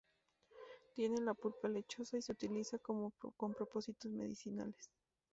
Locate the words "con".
2.79-3.11